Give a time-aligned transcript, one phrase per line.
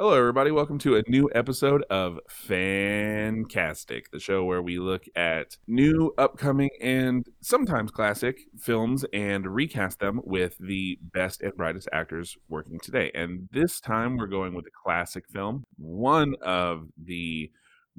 [0.00, 0.50] Hello, everybody.
[0.50, 6.70] Welcome to a new episode of Fantastic, the show where we look at new, upcoming,
[6.80, 13.10] and sometimes classic films and recast them with the best and brightest actors working today.
[13.14, 17.50] And this time we're going with a classic film, one of the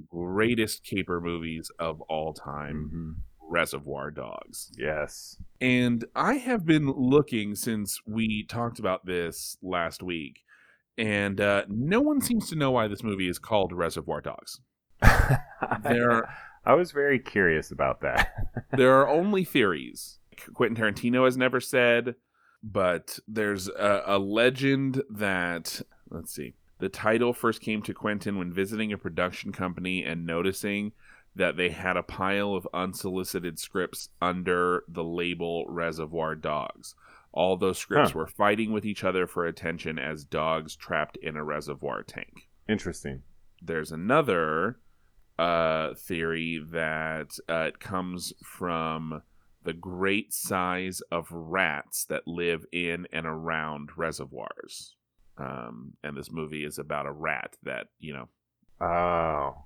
[0.10, 2.88] greatest caper movies of all time.
[2.88, 3.12] Mm-hmm.
[3.54, 4.72] Reservoir Dogs.
[4.76, 5.38] Yes.
[5.60, 10.40] And I have been looking since we talked about this last week
[11.02, 14.62] and uh, no one seems to know why this movie is called Reservoir Dogs.
[15.82, 16.30] There,
[16.66, 18.32] I was very curious about that.
[18.78, 20.20] there are only theories.
[20.54, 22.14] Quentin Tarantino has never said,
[22.62, 26.54] but there's a, a legend that let's see.
[26.78, 30.92] The title first came to Quentin when visiting a production company and noticing
[31.36, 36.94] that they had a pile of unsolicited scripts under the label Reservoir Dogs.
[37.34, 38.20] All those scripts huh.
[38.20, 42.50] were fighting with each other for attention as dogs trapped in a reservoir tank.
[42.68, 43.22] Interesting.
[43.62, 44.80] There's another
[45.40, 49.22] uh, theory that uh, it comes from
[49.64, 54.96] the great size of rats that live in and around reservoirs.
[55.38, 58.28] Um, and this movie is about a rat that you know.
[58.86, 59.66] Oh,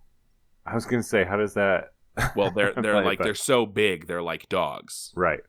[0.66, 1.94] I was gonna say, how does that?
[2.36, 5.12] Well, they're they're like they're so big, they're like dogs.
[5.16, 5.42] Right.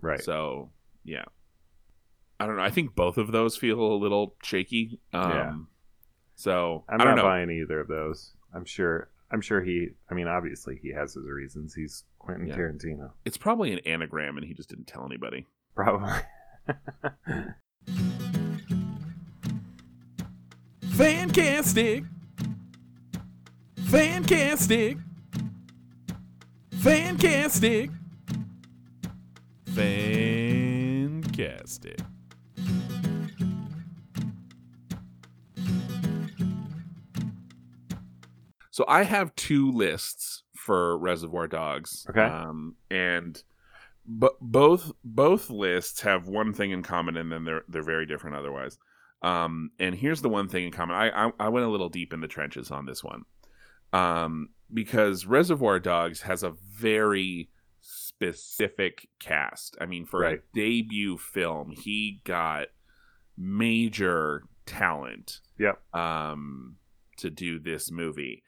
[0.00, 0.22] Right.
[0.22, 0.70] So
[1.04, 1.24] yeah.
[2.40, 2.62] I don't know.
[2.62, 5.00] I think both of those feel a little shaky.
[5.12, 5.54] Um, yeah.
[6.34, 7.22] So I'm not know.
[7.22, 8.32] buying either of those.
[8.54, 9.08] I'm sure.
[9.30, 9.88] I'm sure he.
[10.10, 11.74] I mean, obviously he has his reasons.
[11.74, 12.56] He's Quentin yeah.
[12.56, 13.10] Tarantino.
[13.24, 15.46] It's probably an anagram, and he just didn't tell anybody.
[15.74, 16.12] Probably.
[20.92, 22.04] Fantastic.
[23.76, 24.98] Fantastic.
[26.82, 27.90] Fantastic.
[29.66, 32.00] Fancastic.
[38.72, 42.06] So I have two lists for Reservoir Dogs.
[42.08, 42.22] Okay.
[42.22, 43.40] Um, and
[44.06, 48.34] but both both lists have one thing in common, and then they're they're very different
[48.34, 48.78] otherwise.
[49.20, 50.96] Um, and here's the one thing in common.
[50.96, 53.24] I, I, I went a little deep in the trenches on this one,
[53.92, 57.50] um, because Reservoir Dogs has a very
[57.82, 59.76] specific cast.
[59.80, 60.38] I mean, for right.
[60.38, 62.68] a debut film, he got
[63.36, 65.40] major talent.
[65.58, 65.78] Yep.
[65.94, 66.76] Um,
[67.18, 68.42] to do this movie.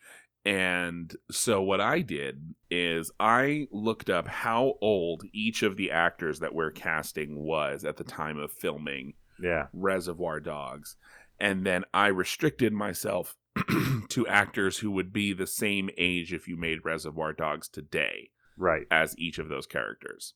[0.45, 6.41] And so what I did is I looked up how old each of the actors
[6.41, 9.67] that we're casting was at the time of filming yeah.
[9.73, 10.97] Reservoir Dogs.
[11.41, 13.37] And then I restricted myself
[14.11, 18.31] to actors who would be the same age if you made Reservoir Dogs today.
[18.57, 18.87] Right.
[18.91, 20.35] As each of those characters.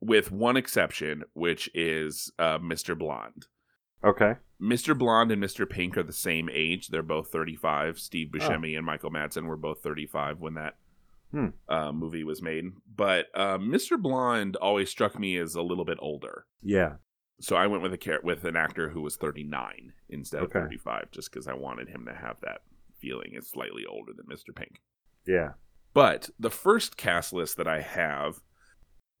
[0.00, 2.98] With one exception, which is uh, Mr.
[2.98, 3.46] Blonde.
[4.04, 4.34] Okay.
[4.60, 4.96] Mr.
[4.96, 5.68] Blonde and Mr.
[5.68, 6.88] Pink are the same age.
[6.88, 7.98] They're both 35.
[7.98, 8.78] Steve Buscemi oh.
[8.78, 10.76] and Michael Madsen were both 35 when that
[11.30, 11.48] hmm.
[11.68, 12.72] uh, movie was made.
[12.94, 14.00] But uh, Mr.
[14.00, 16.46] Blonde always struck me as a little bit older.
[16.62, 16.94] Yeah.
[17.40, 20.58] So I went with a car- with an actor who was 39 instead okay.
[20.58, 22.60] of 35, just because I wanted him to have that
[23.00, 24.54] feeling as slightly older than Mr.
[24.54, 24.82] Pink.
[25.26, 25.52] Yeah.
[25.94, 28.40] But the first cast list that I have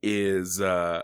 [0.02, 1.02] is uh,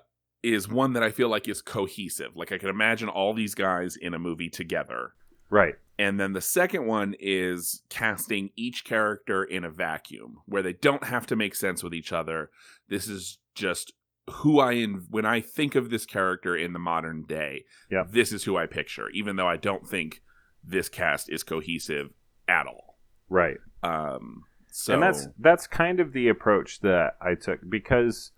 [0.55, 2.37] is one that I feel like is cohesive.
[2.37, 5.13] Like I can imagine all these guys in a movie together.
[5.51, 5.75] Right.
[5.99, 11.05] And then the second one is casting each character in a vacuum where they don't
[11.05, 12.51] have to make sense with each other.
[12.89, 13.93] This is just
[14.31, 17.65] who I in when I think of this character in the modern day.
[17.91, 18.05] Yeah.
[18.09, 20.23] This is who I picture, even though I don't think
[20.63, 22.11] this cast is cohesive
[22.49, 22.99] at all.
[23.29, 23.59] Right.
[23.83, 28.33] Um so And that's that's kind of the approach that I took because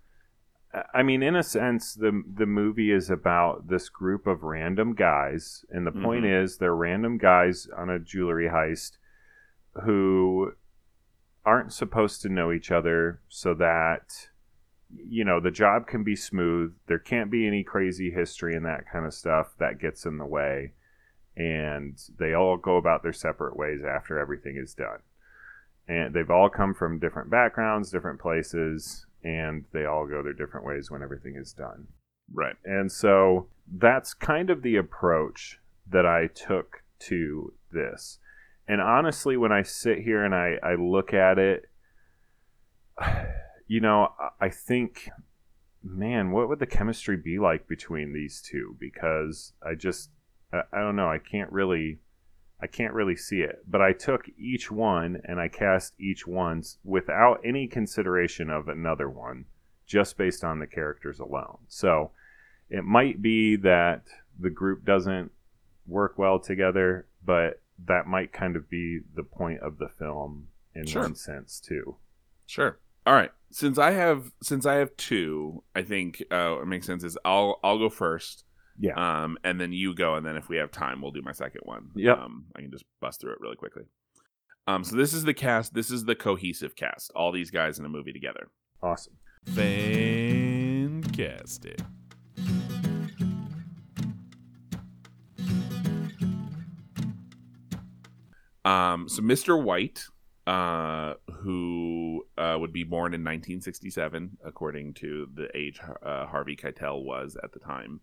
[0.95, 5.65] I mean, in a sense, the the movie is about this group of random guys,
[5.71, 6.05] and the mm-hmm.
[6.05, 8.93] point is they're random guys on a jewelry heist
[9.85, 10.53] who
[11.45, 14.29] aren't supposed to know each other, so that
[14.91, 16.75] you know the job can be smooth.
[16.87, 20.27] There can't be any crazy history and that kind of stuff that gets in the
[20.27, 20.73] way,
[21.37, 25.01] and they all go about their separate ways after everything is done.
[25.87, 30.67] And they've all come from different backgrounds, different places, and they all go their different
[30.67, 31.87] ways when everything is done.
[32.33, 32.57] Right.
[32.65, 35.59] And so that's kind of the approach
[35.91, 38.19] that I took to this.
[38.67, 41.65] And honestly, when I sit here and I, I look at it,
[43.67, 45.11] you know, I think,
[45.83, 48.77] man, what would the chemistry be like between these two?
[48.79, 50.11] Because I just,
[50.53, 51.99] I, I don't know, I can't really
[52.61, 53.65] I can't really see it.
[53.69, 59.09] But I took each one and I cast each one without any consideration of another
[59.09, 59.45] one,
[59.87, 61.59] just based on the characters alone.
[61.69, 62.11] So
[62.69, 64.03] it might be that
[64.39, 65.31] the group doesn't
[65.87, 70.87] work well together, but that might kind of be the point of the film in
[70.87, 71.03] Sure.
[71.03, 71.97] one sense too.
[72.47, 72.79] Sure.
[73.07, 73.31] All right.
[73.51, 77.59] Since I have since I have two, I think uh, what makes sense is I'll
[77.65, 78.45] I'll go first.
[78.79, 78.95] Yeah.
[78.95, 81.63] Um, and then you go, and then if we have time, we'll do my second
[81.65, 81.91] one.
[81.95, 82.13] Yeah.
[82.13, 83.85] Um, I can just bust through it really quickly.
[84.67, 85.75] Um, so this is the cast.
[85.75, 87.11] This is the cohesive cast.
[87.17, 88.51] All these guys in a movie together.
[88.83, 89.15] Awesome.
[89.47, 91.09] Fantastic.
[98.65, 99.63] Um, so Mr.
[99.63, 100.05] White,
[100.47, 107.03] uh, who uh, would be born in 1967, according to the age uh, Harvey Keitel
[107.03, 108.01] was at the time.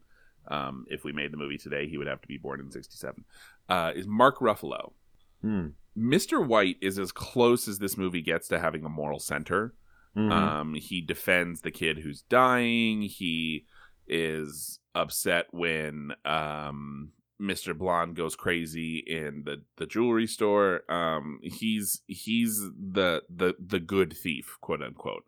[0.48, 3.24] Um, if we made the movie today, he would have to be born in 67.
[3.70, 4.94] Uh, is Mark Ruffalo.
[5.42, 5.68] Hmm.
[5.98, 6.46] Mr.
[6.46, 9.74] White is as close as this movie gets to having a moral center.
[10.16, 10.32] Mhm.
[10.32, 13.02] Um, he defends the kid who's dying.
[13.04, 13.66] He
[14.08, 17.12] is upset when um,
[17.42, 17.78] Mr.
[17.78, 20.90] Blonde goes crazy in the, the jewelry store.
[20.92, 25.26] Um, he's he's the the the good thief, quote unquote.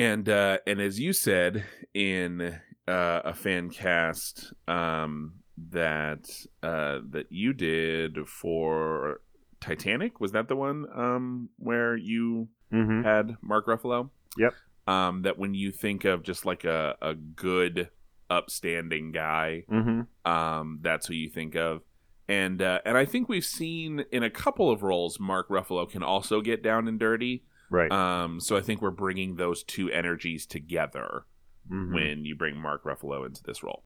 [0.00, 2.40] And uh, and as you said in
[2.88, 5.34] uh, a fan cast um,
[5.70, 6.30] that
[6.62, 9.20] uh, that you did for
[9.60, 13.04] Titanic, was that the one um, where you Mhm.
[13.04, 14.08] had Mark Ruffalo.
[14.38, 14.54] Yep.
[14.86, 17.90] Um, that when you think of just like a, a good,
[18.30, 20.06] upstanding guy, Mhm.
[20.24, 21.82] um, that's who you think of.
[22.28, 26.02] And uh, and I think we've seen in a couple of roles, Mark Ruffalo can
[26.02, 27.44] also get down and dirty.
[27.70, 27.90] Right.
[27.90, 31.24] Um, so I think we're bringing those two energies together
[31.70, 31.94] Mhm.
[31.94, 33.84] when you bring Mark Ruffalo into this role.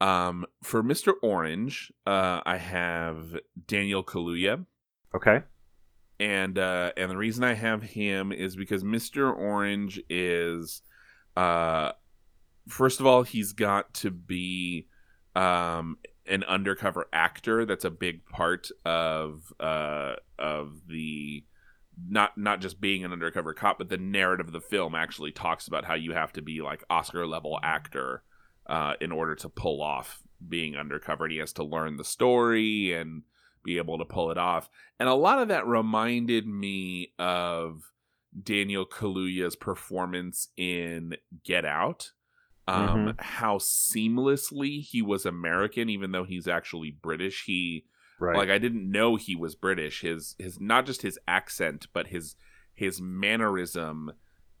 [0.00, 1.12] Um, for Mr.
[1.22, 4.64] Orange, uh, I have Daniel Kaluuya
[5.14, 5.42] Okay.
[6.18, 9.32] and uh and the reason I have him is because Mr.
[9.36, 10.82] Orange is
[11.36, 11.92] uh
[12.68, 14.88] first of all he's got to be
[15.36, 21.44] um an undercover actor that's a big part of uh of the
[22.08, 25.68] not not just being an undercover cop but the narrative of the film actually talks
[25.68, 28.22] about how you have to be like Oscar level actor
[28.66, 32.92] uh in order to pull off being undercover and he has to learn the story
[32.92, 33.22] and
[33.62, 34.68] be able to pull it off
[34.98, 37.80] and a lot of that reminded me of
[38.42, 42.10] Daniel Kaluuya's performance in Get Out.
[42.66, 47.44] Um, How seamlessly he was American, even though he's actually British.
[47.46, 47.84] He
[48.20, 48.36] Right.
[48.36, 50.00] like I didn't know he was British.
[50.00, 52.36] His his not just his accent, but his
[52.74, 54.12] his mannerism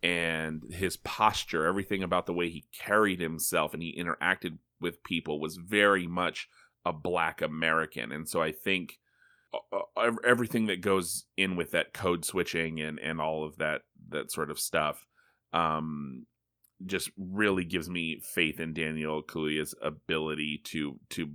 [0.02, 5.40] and his posture, everything about the way he carried himself and he interacted with people
[5.40, 6.48] was very much
[6.84, 8.12] a black American.
[8.12, 8.98] And so I think
[9.54, 13.82] uh, uh, everything that goes in with that code switching and and all of that
[14.10, 15.06] that sort of stuff
[15.52, 16.26] um
[16.84, 21.30] just really gives me faith in Daniel Kaluuya's ability to to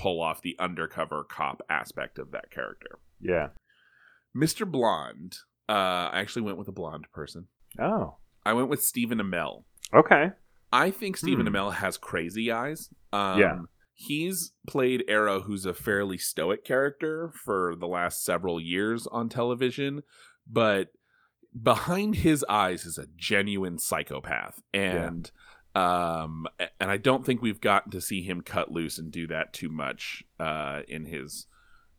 [0.00, 2.98] pull off the undercover cop aspect of that character.
[3.20, 3.48] yeah.
[4.36, 4.70] Mr.
[4.70, 5.36] Blonde,
[5.68, 5.72] uh
[6.12, 7.48] I actually went with a blonde person.
[7.78, 8.16] Oh.
[8.46, 9.64] I went with Stephen Amell.
[9.92, 10.30] Okay.
[10.72, 11.54] I think Stephen Hmm.
[11.54, 12.88] Amell has crazy eyes.
[13.12, 13.58] Um, Yeah.
[13.94, 20.02] He's played Arrow, who's a fairly stoic character for the last several years on television,
[20.50, 20.88] but
[21.60, 24.62] behind his eyes is a genuine psychopath.
[24.72, 25.30] And
[25.80, 26.46] um
[26.78, 29.68] and I don't think we've gotten to see him cut loose and do that too
[29.68, 31.46] much uh in his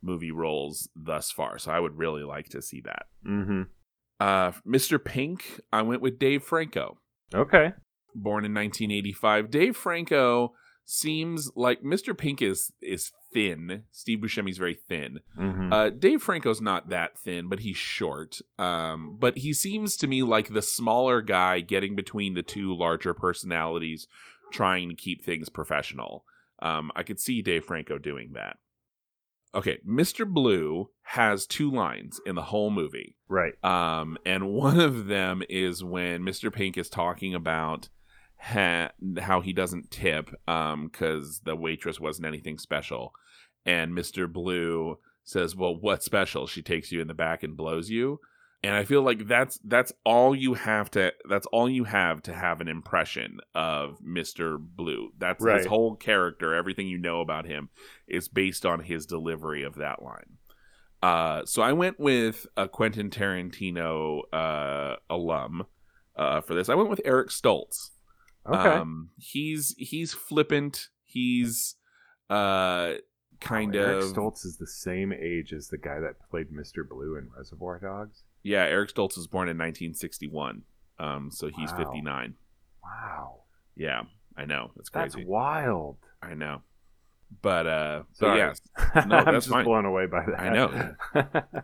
[0.02, 1.58] movie roles thus far.
[1.58, 3.06] So I would really like to see that.
[3.26, 3.62] Mm-hmm.
[4.20, 5.02] Uh Mr.
[5.02, 6.98] Pink, I went with Dave Franco
[7.34, 7.72] Okay.
[8.14, 9.50] born in 1985.
[9.50, 10.52] Dave Franco
[10.84, 12.16] seems like Mr.
[12.16, 13.84] Pink is is thin.
[13.90, 15.20] Steve Buscemi's very thin.
[15.38, 15.72] Mm-hmm.
[15.72, 18.38] Uh, Dave Franco's not that thin, but he's short.
[18.58, 23.14] Um, but he seems to me like the smaller guy getting between the two larger
[23.14, 24.06] personalities,
[24.52, 26.24] trying to keep things professional.
[26.60, 28.56] Um, I could see Dave Franco doing that.
[29.54, 30.26] Okay, Mr.
[30.26, 33.16] Blue has two lines in the whole movie.
[33.28, 33.52] right.
[33.62, 36.52] Um, and one of them is when Mr.
[36.52, 37.88] Pink is talking about
[38.42, 43.12] ha- how he doesn't tip because the waitress wasn't anything special.
[43.64, 44.30] And Mr.
[44.30, 46.46] Blue says, Well, what's special?
[46.46, 48.18] She takes you in the back and blows you.
[48.64, 52.32] And I feel like that's that's all you have to that's all you have to
[52.32, 54.56] have an impression of Mr.
[54.58, 55.10] Blue.
[55.18, 55.58] That's Right.
[55.58, 57.70] his whole character, everything you know about him
[58.06, 60.38] is based on his delivery of that line.
[61.02, 65.66] Uh, so I went with a Quentin Tarantino uh, alum
[66.14, 66.68] uh, for this.
[66.68, 67.90] I went with Eric Stoltz.
[68.46, 68.56] Okay.
[68.68, 70.88] Um, he's he's flippant.
[71.04, 71.76] He's
[72.30, 72.94] uh,
[73.40, 76.88] kind Oh, Eric of Stoltz is the same age as the guy that played Mr.
[76.88, 78.22] Blue in Reservoir Dogs.
[78.42, 78.64] yeah.
[78.64, 80.62] Eric Stoltz was born in 1961.
[80.98, 81.76] Um, so he's Wow.
[81.78, 82.34] 59.
[82.82, 83.40] Wow.
[83.76, 84.02] Yeah,
[84.36, 84.70] I know.
[84.76, 85.18] That's crazy.
[85.20, 85.96] That's wild.
[86.22, 86.62] I know.
[87.40, 88.38] But uh, but Sorry.
[88.38, 88.60] yes,
[89.06, 89.64] no, I'm that's just fine.
[89.64, 90.38] blown away by that.
[90.38, 90.94] I know.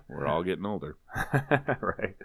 [0.09, 0.97] we're all getting older.
[1.81, 2.17] right.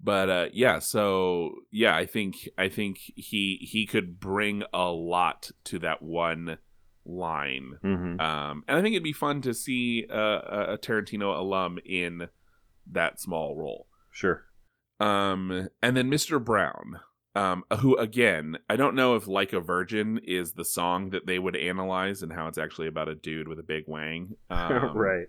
[0.00, 5.50] But uh, yeah, so yeah, I think I think he he could bring a lot
[5.64, 6.58] to that one
[7.04, 7.78] line.
[7.82, 11.78] hmm Um, and I think it'd be fun to see uh, a a Tarantino alum
[11.84, 12.28] in
[12.90, 13.88] that small role.
[14.12, 14.44] Sure.
[15.00, 16.42] Um, and then Mr.
[16.42, 17.00] Brown,
[17.34, 21.38] um, who again, I don't know if "Like a Virgin" is the song that they
[21.38, 24.36] would analyze and how it's actually about a dude with a big wang.
[24.50, 25.26] Um, right.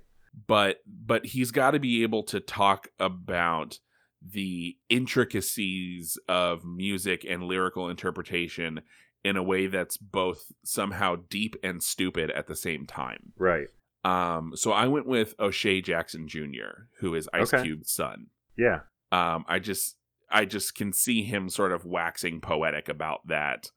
[0.48, 3.80] But but he's got to be able to talk about
[4.28, 8.82] the intricacies of music and lyrical interpretation
[9.24, 13.34] in a way that's both somehow deep and stupid at the same time.
[13.38, 13.68] Right.
[14.06, 17.64] Um, so I went with O'Shea Jackson Jr., who is Ice Okay.
[17.64, 18.82] Cube's son Yeah.
[19.12, 19.98] um i just
[20.30, 23.72] i just can see him sort of waxing poetic about that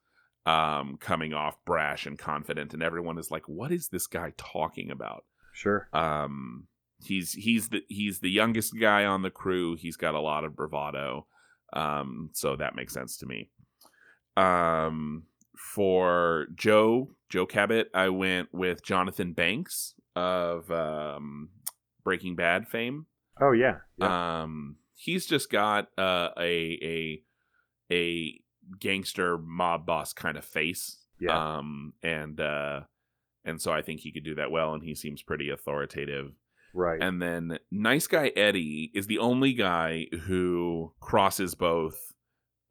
[0.45, 4.91] um coming off brash and confident and everyone is like what is this guy talking
[4.91, 5.23] about
[5.53, 5.87] Sure.
[5.93, 6.67] um
[7.05, 10.55] he's he's the he's the youngest guy on the crew he's got a lot of
[10.55, 11.25] bravado
[11.73, 13.49] um so that makes sense to me
[14.37, 15.23] um
[15.57, 21.49] for joe joe cabot i went with jonathan banks of um
[22.03, 23.05] breaking bad fame
[23.41, 23.77] Oh yeah.
[23.97, 24.41] yeah.
[24.43, 27.23] um, he's just got uh, a a
[27.91, 28.39] a
[28.79, 30.99] gangster mob boss kind of face.
[31.19, 31.57] yeah.
[31.57, 32.81] Um, and uh,
[33.43, 36.33] and so I think he could do that well, and he seems pretty authoritative.
[36.73, 37.01] Right.
[37.01, 41.97] And then nice guy Eddie is the only guy who crosses both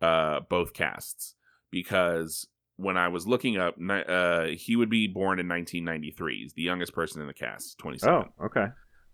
[0.00, 1.34] uh both casts
[1.70, 6.42] because when I was looking up, uh, he would be born in 1993.
[6.42, 8.12] He's the youngest person in the cast, 27.
[8.40, 8.66] oh, okay.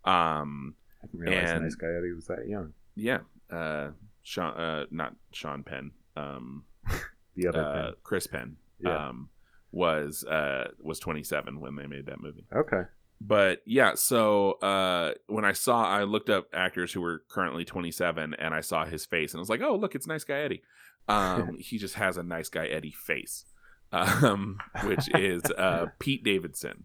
[0.04, 2.72] Um, I didn't realize And- nice guy Eddie was that young.
[2.94, 3.18] Yeah.
[3.50, 3.90] Uh
[4.22, 5.90] Sean uh not Sean Penn.
[6.16, 6.64] Um
[7.36, 7.94] The other uh thing.
[8.02, 8.56] Chris Penn.
[8.80, 9.08] Yeah.
[9.08, 9.28] Um
[9.70, 12.46] was uh was 27 when they made that movie.
[12.54, 12.82] Okay.
[13.20, 18.34] But yeah, so uh when I saw I looked up actors who were currently 27
[18.34, 20.62] and I saw his face and I was like, "Oh, look, it's nice guy Eddie."
[21.08, 23.44] Um he just has a nice guy Eddie face.
[23.92, 26.84] Um which is uh Pete Davidson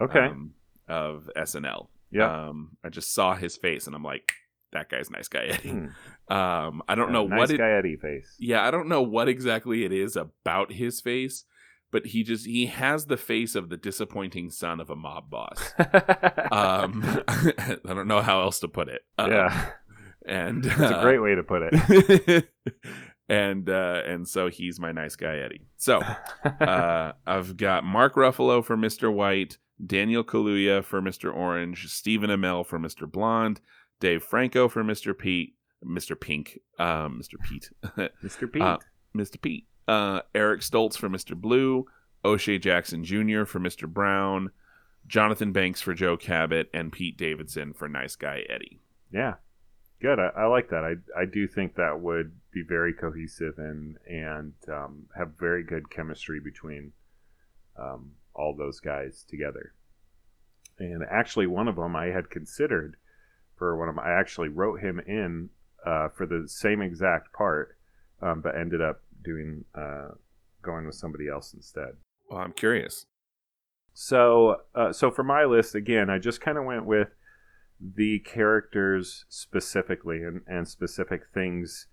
[0.00, 0.18] Okay.
[0.26, 0.52] um,
[0.88, 1.88] of SNL.
[2.10, 2.48] yeah.
[2.48, 4.32] Um I just saw his face and I'm like,
[4.72, 5.70] that guy's nice guy Eddie.
[5.70, 5.86] Hmm.
[6.32, 7.58] Um, I don't know nice what it.
[7.58, 8.34] guy Eddie face.
[8.38, 11.44] Yeah, I don't know what exactly it is about his face,
[11.90, 15.72] but he just he has the face of the disappointing son of a mob boss.
[16.52, 19.02] Um, I don't know how else to put it.
[19.18, 19.70] Um, yeah.
[20.24, 22.48] and That's a uh, great way to put it.
[23.28, 25.66] and uh, and so he's my nice guy Eddie.
[25.76, 26.00] So
[26.60, 29.12] uh, I've got Mark Ruffalo for Mr.
[29.12, 31.34] White, Daniel Kaluuya for Mr.
[31.34, 33.10] Orange, Stephen Amell for Mr.
[33.10, 33.60] Blonde,
[33.98, 35.18] Dave Franco for Mr.
[35.18, 36.18] Pete, Mr.
[36.18, 37.42] Pink, um, Mr.
[37.42, 37.70] Pete,
[38.24, 38.50] Mr.
[38.50, 38.62] Pete.
[38.62, 38.78] Uh,
[39.16, 39.40] Mr.
[39.40, 41.34] Pete, uh, Eric Stoltz for Mr.
[41.36, 41.86] Blue,
[42.24, 43.44] O'Shea Jackson Jr.
[43.44, 43.88] for Mr.
[43.88, 44.50] Brown,
[45.06, 48.80] Jonathan Banks for Joe Cabot, and Pete Davidson for Nice Guy Eddie.
[49.12, 49.34] yeah.
[49.98, 50.18] Good.
[50.18, 50.84] I, I like that.
[50.84, 55.88] I I do think that would be very cohesive and and um, have very good
[55.88, 56.92] chemistry between
[57.78, 59.72] um, all those guys together.
[60.78, 62.98] And actually, one of them I had considered
[63.56, 64.02] for one of my.
[64.02, 65.48] I actually wrote him in
[65.86, 67.78] uh, for the same exact part,
[68.20, 70.10] um, but ended up doing uh,
[70.62, 71.92] going with somebody else instead.
[72.30, 73.06] Well, I'm curious.
[73.92, 77.08] So, uh, so for my list again, I just kind of went with
[77.80, 81.86] the characters specifically and, and specific things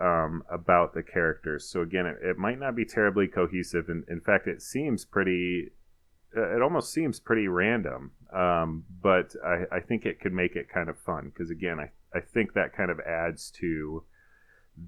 [0.00, 1.68] um, about the characters.
[1.70, 3.88] So again, it, it might not be terribly cohesive.
[3.88, 5.70] In, in fact, it seems pretty.
[6.36, 10.68] uh, It almost seems pretty random, um, but I, I think it could make it
[10.68, 14.02] kind of fun because again, I, I think that kind of adds to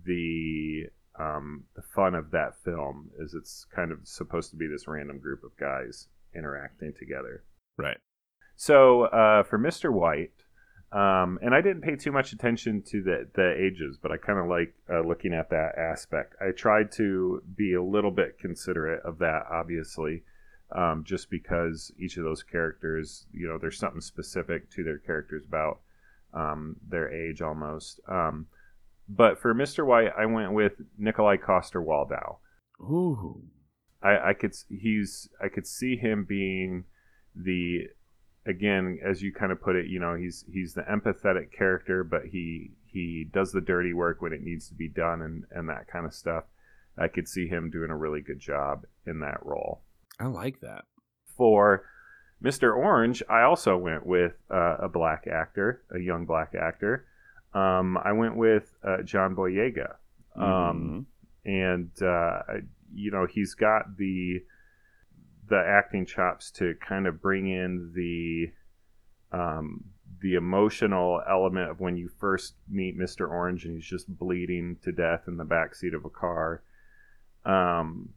[0.04, 0.86] the
[1.18, 3.10] um, the fun of that film.
[3.18, 7.44] Is it's kind of supposed to be this random group of guys interacting together.
[7.76, 7.98] Right.
[8.56, 9.92] So uh, for Mr.
[9.92, 10.32] White,
[10.92, 14.38] um, and I didn't pay too much attention to the, the ages, but I kind
[14.38, 16.34] of like uh, looking at that aspect.
[16.40, 20.22] I tried to be a little bit considerate of that, obviously,
[20.72, 25.44] um, just because each of those characters, you know, there's something specific to their characters
[25.46, 25.80] about
[26.32, 28.00] um, their age almost.
[28.08, 28.46] Um,
[29.08, 29.86] but for Mr.
[29.86, 32.36] White, I went with Nikolaj Coster-Waldau.
[32.80, 33.42] Ooh.
[34.02, 36.84] I, I could he's I could see him being
[37.34, 37.84] the
[38.46, 42.22] again as you kind of put it you know he's he's the empathetic character but
[42.30, 45.88] he he does the dirty work when it needs to be done and and that
[45.88, 46.44] kind of stuff
[46.98, 49.82] I could see him doing a really good job in that role
[50.20, 50.84] I like that.
[51.36, 51.84] for
[52.44, 52.76] Mr.
[52.76, 57.06] Orange I also went with uh, a black actor a young black actor
[57.54, 59.94] um, I went with uh, John Boyega
[60.34, 61.06] um,
[61.46, 61.50] Mhm.
[61.50, 62.42] and uh,
[62.92, 64.42] you know he's got the
[65.48, 68.50] the acting chops to kind of bring in the
[69.36, 69.84] um,
[70.20, 73.28] the emotional element of when you first meet Mr.
[73.30, 76.62] Orange and he's just bleeding to death in the back seat of a car.
[77.44, 78.10] Um,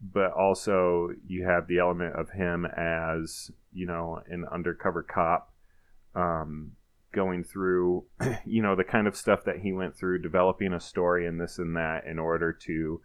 [0.00, 5.52] but also you have the element of him as you know an undercover cop
[6.14, 6.72] um,
[7.14, 8.04] going through
[8.44, 11.58] you know the kind of stuff that he went through developing a story and this
[11.58, 13.00] and that in order to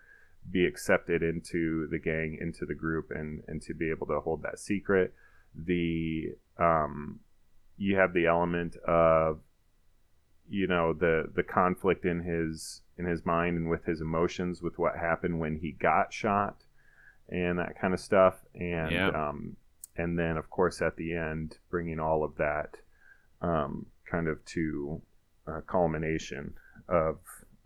[0.51, 4.42] be accepted into the gang into the group and and to be able to hold
[4.42, 5.13] that secret
[5.56, 7.20] the um
[7.78, 9.39] you have the element of
[10.50, 14.78] you know the the conflict in his in his mind and with his emotions with
[14.80, 16.63] what happened when he got shot
[17.30, 19.10] and that kind of stuff and Yeah.
[19.10, 19.56] um
[19.96, 22.78] and then of course at the end bringing all of that
[23.42, 25.01] um kind of to
[25.48, 26.54] a culmination
[26.88, 27.18] of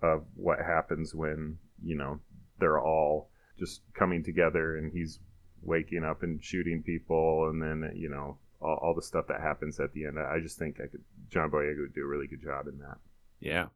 [0.02, 2.20] of what happens when you know
[2.60, 5.20] they're all just coming together and he's
[5.62, 9.80] waking up and shooting people and then you know all, all the stuff that happens
[9.80, 12.42] at the end i just think i could john boyega would do a really good
[12.42, 12.98] job in that
[13.40, 13.68] Yeah.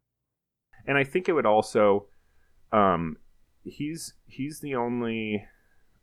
[0.86, 2.08] and i think it would also
[2.72, 3.18] um
[3.64, 5.46] he's he's the only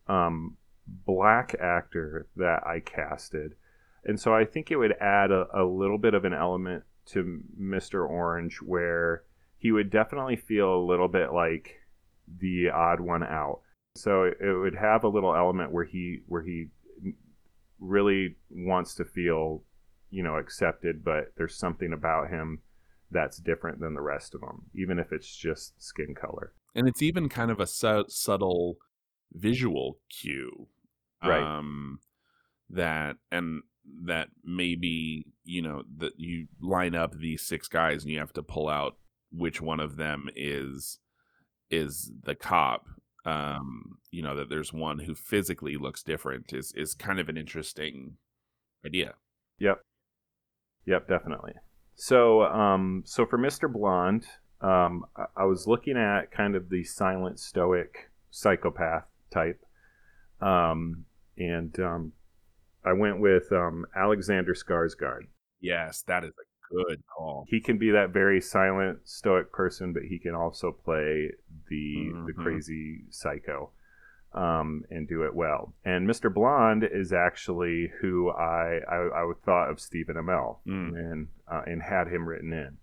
[0.09, 0.57] um
[0.87, 3.55] black actor that i casted
[4.05, 7.41] and so i think it would add a, a little bit of an element to
[7.61, 9.25] mr orange where
[9.59, 11.81] he would definitely feel a little bit like
[12.41, 13.61] the odd one out
[13.97, 16.67] so it, it would have a little element where he where he
[17.81, 19.63] really wants to feel
[20.11, 22.61] you know accepted but there's something about him
[23.11, 27.03] that's different than the rest of them even if it's just skin color and it's
[27.03, 28.77] even kind of a su- subtle
[29.33, 30.69] visual cue
[31.23, 31.43] Right.
[31.43, 32.01] um
[32.71, 33.63] that and
[34.05, 38.43] that maybe you know that you line up these six guys and you have to
[38.43, 38.97] pull out
[39.31, 40.99] which one of them is
[41.71, 42.87] is the cop
[43.27, 47.37] um you know that there's one who physically looks different is is kind of an
[47.37, 48.17] interesting
[48.87, 49.15] idea
[49.59, 49.81] Yep.
[50.87, 51.53] Yep, definitely.
[51.95, 53.73] So, um, so for Mr.
[53.73, 54.27] Blonde,
[54.61, 59.61] um, I, I was looking at kind of the silent stoic psychopath type,
[60.41, 61.05] um,
[61.39, 62.13] and um,
[62.85, 65.27] I went with um, Alexander Skarsgård.
[65.61, 70.03] yes that is a good call He can be that very silent stoic person, but
[70.05, 71.31] he can also play
[71.69, 72.43] the the Mhm.
[72.43, 73.71] crazy psycho.
[74.33, 75.77] Um, and do it well.
[75.85, 76.33] And Mr.
[76.33, 80.89] Blonde is actually who I I, I thought of Stephen Amell Mm.
[80.99, 82.79] and uh, and had him written in,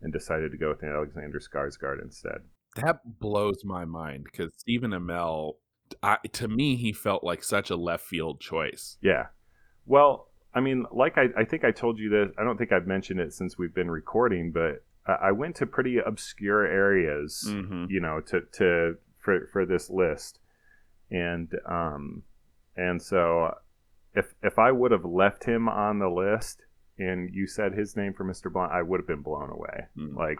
[0.00, 2.38] and decided to go with Alexander Skarsgård instead.
[2.76, 5.56] That blows my mind because Stephen Amell,
[6.02, 8.96] I, to me, he felt like such a left field choice.
[9.02, 9.26] Yeah.
[9.86, 12.30] Well, I mean, like I, I think I told you this.
[12.38, 15.66] I don't think I've mentioned it since we've been recording, but I, I went to
[15.66, 17.86] pretty obscure areas, Mm-hmm.
[17.88, 20.38] you know, to to for for this list,
[21.10, 22.22] and um,
[22.76, 23.54] and so
[24.14, 26.62] if if I would have left him on the list
[26.98, 28.52] and you said his name for Mr.
[28.52, 29.86] Blonde, I would have been blown away.
[29.98, 30.14] Mm.
[30.14, 30.38] Like,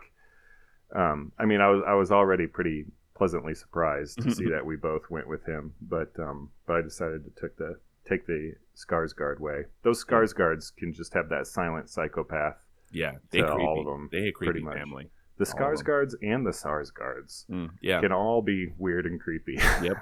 [0.95, 2.85] um, I mean, I was I was already pretty
[3.17, 7.25] pleasantly surprised to see that we both went with him, but um, but I decided
[7.25, 9.65] to take the take the Skarsgård way.
[9.83, 12.57] Those Skarsgårds can just have that silent psychopath.
[12.91, 13.63] Yeah, they creepy.
[13.63, 14.77] all of 'em, They creepy pretty much.
[14.77, 15.11] family.
[15.39, 15.85] The All of 'em.
[15.85, 19.59] Skarsgårds and the Sarsgaards Mm, yeah, can all be weird and creepy.
[19.83, 19.97] Yep.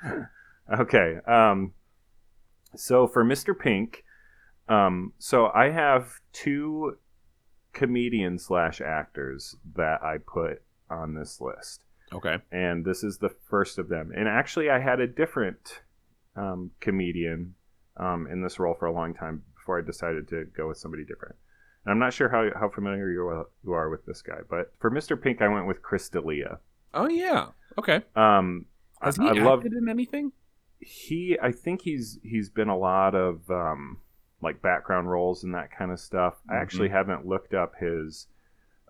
[0.80, 1.16] okay.
[1.26, 1.72] Um,
[2.76, 3.56] so for Mr.
[3.58, 4.04] Pink,
[4.68, 6.98] um, so I have two
[7.72, 12.38] comedians slash actors that I put on this list, okay.
[12.50, 14.12] and this is the first of them.
[14.14, 15.82] And actually, I had a different
[16.36, 17.54] um, comedian
[17.96, 21.04] um, in this role for a long time before I decided to go with somebody
[21.04, 21.36] different.
[21.84, 24.72] And I'm not sure how, how familiar you are, you are with this guy, but
[24.80, 25.20] for Mr.
[25.20, 26.58] Pink, I went with Chris D'Elia.
[26.94, 28.02] Oh yeah, okay.
[28.16, 28.66] Um,
[29.00, 30.32] I, Has he I acted love in anything?
[30.80, 31.38] he.
[31.40, 33.98] I think he's he's been a lot of um,
[34.42, 36.34] like background roles and that kind of stuff.
[36.48, 36.96] I actually Mm-hmm.
[36.96, 38.26] haven't looked up his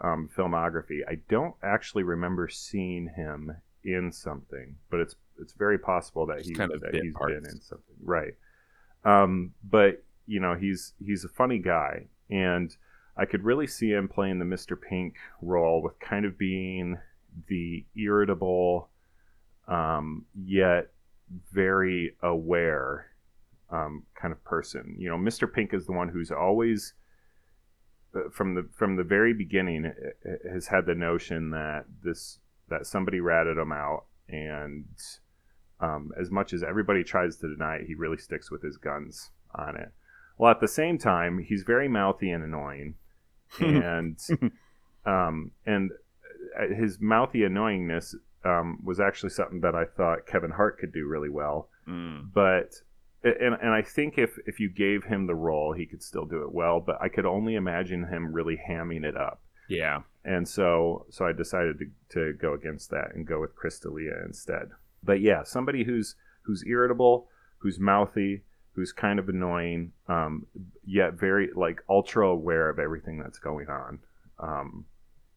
[0.01, 1.01] um, filmography.
[1.09, 6.51] I don't actually remember seeing him in something, but it's it's very possible that Just
[6.51, 7.35] he kind of that he's parts.
[7.35, 8.35] been in something, right?
[9.05, 12.75] Um, but you know he's he's a funny guy, and
[13.17, 14.81] I could really see him playing the Mr.
[14.81, 16.99] Pink role with kind of being
[17.49, 18.89] the irritable,
[19.69, 20.91] um, yet
[21.53, 23.07] very aware
[23.71, 24.97] um, kind of person.
[24.99, 25.53] You know, Mr.
[25.53, 26.95] Pink is the one who's always
[28.15, 32.39] uh, from the from the very beginning uh, uh, has had the notion that this
[32.69, 34.87] that somebody ratted him out, and
[35.85, 39.31] um, as much as everybody tries to deny it, he really sticks with his guns
[39.55, 39.91] on it.
[40.39, 42.95] Well, at the same time, he's very mouthy and annoying,
[43.61, 44.19] and
[45.07, 45.91] um, and
[46.59, 51.07] uh, his mouthy annoyingness um, was actually something that I thought Kevin Hart could do
[51.07, 51.69] really well.
[51.89, 52.33] Mm.
[52.33, 52.71] but
[53.23, 56.43] and and I think if if you gave him the role, he could still do
[56.43, 56.81] it well.
[56.81, 60.01] But I could only imagine him really hamming it up, Yeah.
[60.25, 64.17] and so so I decided to to go against that and go with Chris D'Elia
[64.25, 64.71] instead.
[65.05, 70.47] But yeah, somebody who's who's irritable, who's mouthy, who's kind of annoying, um,
[70.85, 73.99] yet very like ultra aware of everything that's going on,
[74.39, 74.85] um,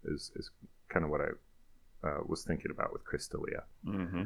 [0.05, 0.49] is is
[0.89, 3.63] kind of what I uh, was thinking about with Chris D'Elia.
[3.85, 4.23] Mm-hmm.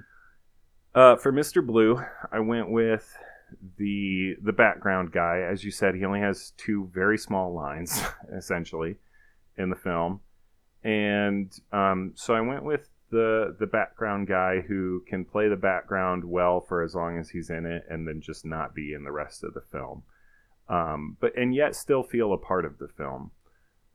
[0.93, 1.65] Uh, for Mr.
[1.65, 2.01] Blue,
[2.31, 3.17] I went with
[3.77, 5.39] the the background guy.
[5.39, 8.01] As you said, he only has two very small lines,
[8.35, 8.95] essentially,
[9.57, 10.21] in the film,
[10.83, 16.23] and um, so I went with the the background guy who can play the background
[16.25, 19.11] well for as long as he's in it, and then just not be in the
[19.11, 20.03] rest of the film,
[20.69, 23.31] um, but and yet still feel a part of the film.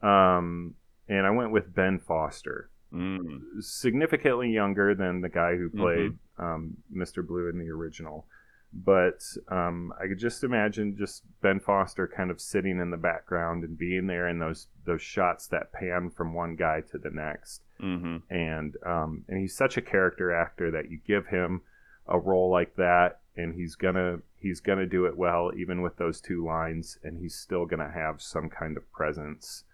[0.02, 0.74] Um,
[1.08, 3.40] and I went with Ben Foster Mm.
[3.60, 7.26] significantly younger than the guy who played um, Mr.
[7.26, 8.26] Blue in the original.
[8.72, 13.64] But um, I could just imagine just Ben Foster kind of sitting in the background
[13.64, 17.62] and being there in those those shots that pan from one guy to the next.
[17.82, 18.16] Mm-hmm.
[18.34, 21.62] And um, and he's such a character actor that you give him
[22.08, 26.20] a role like that, and he's gonna he's gonna do it well, even with those
[26.20, 29.64] two lines, and he's still gonna have some kind of presence,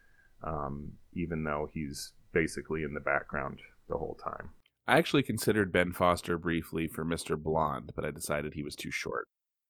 [0.43, 4.51] um, even though he's basically in the background the whole time.
[4.87, 7.41] I actually considered Ben Foster briefly for Mr.
[7.41, 9.27] Blonde, but I decided he was too short.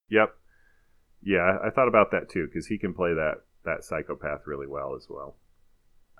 [0.09, 0.33] Yep.
[1.21, 4.95] Yeah, I thought about that too because he can play that that psychopath really well
[4.95, 5.35] as well.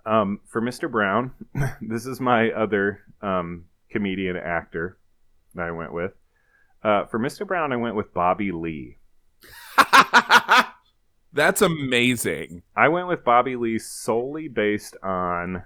[0.05, 0.89] Um, for Mr.
[0.91, 1.31] Brown,
[1.81, 4.97] this is my other um, comedian actor
[5.55, 6.11] that I went with.
[6.83, 7.47] Uh, for Mr.
[7.47, 8.97] Brown, I went with Bobby Lee.
[11.33, 12.61] That's amazing.
[12.75, 15.63] I went with Bobby Lee solely based on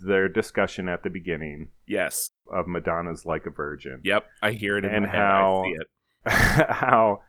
[0.00, 2.30] their discussion at the beginning Yes.
[2.50, 4.24] of Madonna's "Like a Virgin." Yep.
[4.42, 5.86] I hear it in And how- I see it.
[6.70, 7.22] how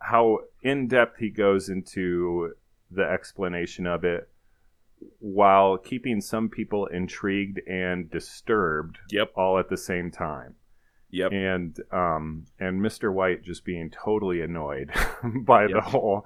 [0.00, 2.52] how in depth he goes into
[2.90, 4.28] the explanation of it
[5.20, 9.32] while keeping some people intrigued and disturbed Yep.
[9.36, 10.54] all at the same time
[11.10, 11.32] Yep.
[11.32, 13.12] and um and Mr.
[13.12, 14.90] White just being totally annoyed
[15.44, 16.24] by the whole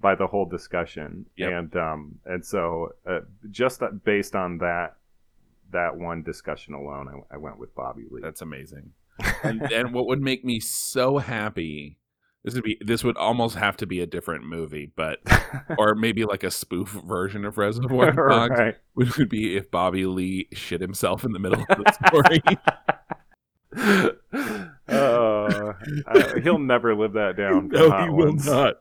[0.00, 1.52] by the whole discussion Yep.
[1.52, 4.96] and um and so uh, just that, based on that
[5.70, 8.92] that one discussion alone I, I went with Bobby Lee That's amazing.
[9.44, 11.98] and, and what would make me so happy
[12.44, 15.18] this would be this would almost have to be a different movie, but
[15.78, 18.76] or maybe like a spoof version of Reservoir Dogs right.
[18.92, 22.42] which would be if Bobby Lee shit himself in the middle of the story.
[24.88, 25.72] uh,
[26.06, 27.68] I- he'll never live that down.
[27.68, 28.74] no, he will not.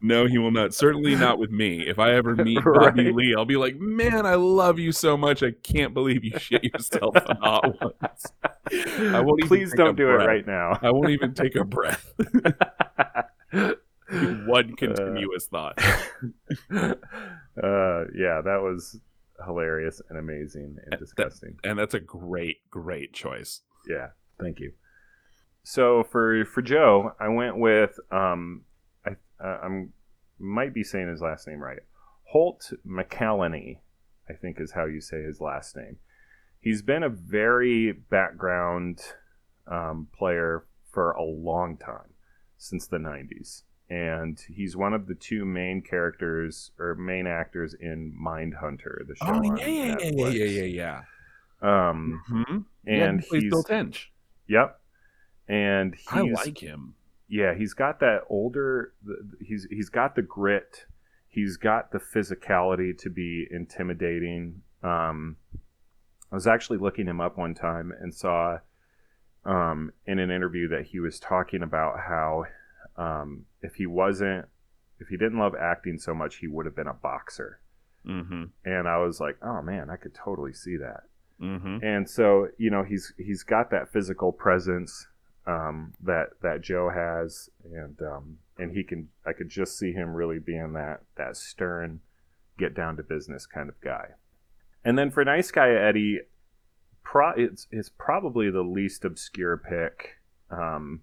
[0.00, 0.74] No, he will not.
[0.74, 1.86] Certainly not with me.
[1.86, 5.42] If I ever meet Bobby Lee, I'll be like, "Man, I love you so much.
[5.42, 8.32] I can't believe you shit yourself on Hot Ones."
[9.14, 10.22] I won't Please don't do breath.
[10.22, 10.78] it right now.
[10.82, 12.12] I won't even take a breath.
[14.46, 15.78] One continuous thought.
[15.80, 16.94] uh,
[18.14, 18.98] yeah, that was
[19.44, 21.56] hilarious and amazing and That- disgusting.
[21.64, 23.60] And that's a great, great choice.
[23.88, 24.08] Yeah,
[24.40, 24.72] thank you.
[25.64, 28.62] So for for Joe, I went with um,
[29.42, 29.92] uh, I'm
[30.38, 31.80] might be saying his last name right.
[32.24, 33.78] Holt McCallany,
[34.28, 35.96] I think is how you say his last name.
[36.60, 39.00] He's been a very background
[39.66, 42.14] um, player for a long time,
[42.56, 48.16] since the '90s, and he's one of the two main characters or main actors in
[48.20, 49.26] Mindhunter, the show.
[49.28, 51.00] Oh yeah, yeah, yeah, yeah, yeah, yeah, yeah.
[51.60, 54.10] Um, hmm and yeah, he plays he's Bill Tench.
[54.48, 54.80] Yep.
[55.48, 56.94] And he's I like him.
[57.28, 58.94] Yeah, he's got that older
[59.40, 60.86] he's he's got the grit.
[61.28, 64.62] He's got the physicality to be intimidating.
[64.82, 65.36] Um
[66.32, 68.58] I was actually looking him up one time and saw
[69.44, 72.44] um in an interview that he was talking about how
[72.96, 74.46] um if he wasn't
[74.98, 77.60] if he didn't love acting so much he would have been a boxer.
[78.06, 78.44] Mm-hmm.
[78.64, 81.02] And I was like, "Oh man, I could totally see that."
[81.40, 81.84] Mm-hmm.
[81.84, 85.06] and so you know he's he's got that physical presence
[85.48, 90.12] um, that that Joe has, and um, and he can I could just see him
[90.12, 92.00] really being that that stern,
[92.58, 94.08] get down to business kind of guy.
[94.84, 96.20] And then for nice guy Eddie,
[97.02, 100.18] pro it's it's probably the least obscure pick
[100.50, 101.00] um,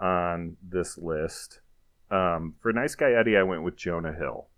[0.00, 1.60] on this list.
[2.10, 4.48] Um, for nice guy Eddie, I went with Jonah Hill.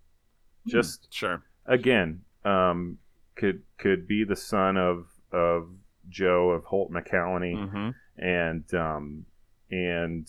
[0.67, 1.43] Just sure.
[1.67, 2.99] again um,
[3.35, 5.71] could could be the son of of
[6.09, 7.91] Joe of Holt McCallany, Mm-hmm.
[8.19, 9.27] And um,
[9.71, 10.29] and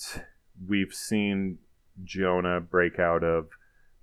[0.68, 1.58] we've seen
[2.04, 3.50] Jonah break out of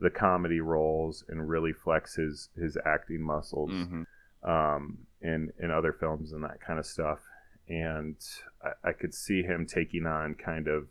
[0.00, 4.50] the comedy roles and really flex his his acting muscles Mm-hmm.
[4.50, 7.20] um, in in other films and that kind of stuff.
[7.68, 8.16] and
[8.62, 10.88] I, I could see him taking on kind of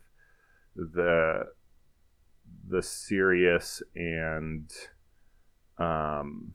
[0.76, 1.44] the
[2.68, 4.70] the serious and
[5.78, 6.52] um,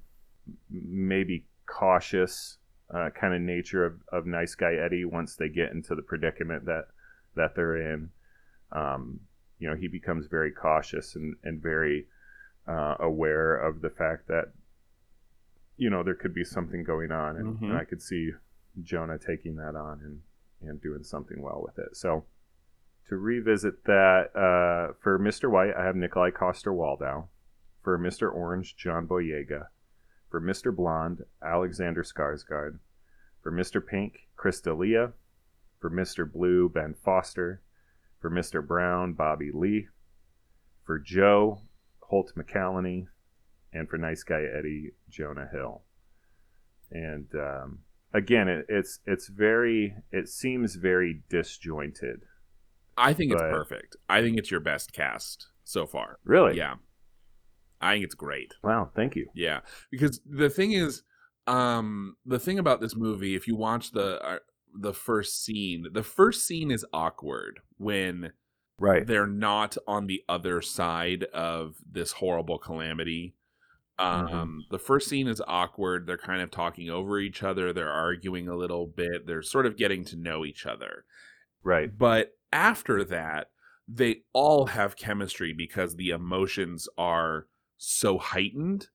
[0.70, 2.58] maybe cautious
[2.94, 6.66] uh, kind of nature of, of nice guy Eddie once they get into the predicament
[6.66, 6.88] that
[7.36, 8.10] that they're in.
[8.72, 9.20] Um,
[9.60, 12.08] you know, he becomes very cautious and, and very
[12.68, 14.52] uh, aware of the fact that
[15.78, 17.62] you know there could be something going on, and, Mhm.
[17.64, 18.32] and I could see
[18.82, 20.22] Jonah taking that on and
[20.70, 21.96] and doing something well with it.
[21.98, 22.26] So
[23.10, 25.50] to revisit that uh, for Mr.
[25.52, 27.28] White, I have Nikolaj Coster-Waldau.
[27.82, 28.34] For Mr.
[28.34, 29.68] Orange, John Boyega.
[30.34, 30.76] For Mr.
[30.76, 32.80] Blonde, Alexander Skarsgård.
[33.44, 33.86] For Mr.
[33.86, 35.14] Pink, Chris D'Elia.
[35.80, 36.26] For Mr.
[36.26, 37.62] Blue, Ben Foster.
[38.20, 38.66] For Mr.
[38.66, 39.90] Brown, Bobby Lee.
[40.86, 41.62] For Joe,
[42.00, 43.06] Holt McCallany.
[43.72, 45.84] And for Nice Guy Eddie, Jonah Hill.
[46.90, 47.80] And um,
[48.12, 52.22] again, it, it's it's very it seems very disjointed.
[52.98, 53.98] I think it's perfect.
[54.10, 56.18] I think it's your best cast so far.
[56.24, 56.58] Really?
[56.58, 56.78] Yeah.
[57.84, 58.54] I think it's great.
[58.64, 58.92] Wow.
[58.96, 59.28] Thank you.
[59.36, 61.04] Yeah, because the thing is,
[61.48, 64.40] um, the thing about this movie, if you watch the uh,
[64.74, 68.32] the first scene, the first scene is awkward when
[68.80, 69.06] Right.
[69.06, 73.36] they're not on the other side of this horrible calamity.
[74.00, 74.28] Um,
[74.66, 74.72] Mhm.
[74.72, 76.08] the first scene is awkward.
[76.08, 77.72] They're kind of talking over each other.
[77.72, 79.28] They're arguing a little bit.
[79.28, 81.06] They're sort of getting to know each other.
[81.62, 81.96] Right.
[81.96, 83.52] But after that,
[83.88, 88.88] they all have chemistry because the emotions are so heightened.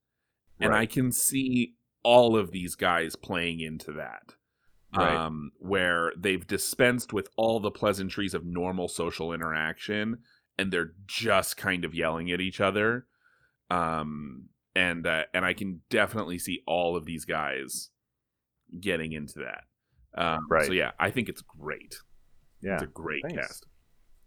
[0.61, 4.35] And I can see all of these guys playing into that.
[4.97, 5.15] Right.
[5.15, 10.19] Um, where they've dispensed with all the pleasantries of normal social interaction
[10.59, 13.07] and they're just kind of yelling at each other.
[13.71, 17.91] Um, and uh, and I can definitely see all of these guys
[18.81, 19.65] getting into that.
[20.21, 20.67] Um, Right.
[20.67, 21.97] So yeah, I think it's great.
[22.61, 22.75] Yeah.
[22.75, 23.37] It's a great thanks.
[23.37, 23.67] cast.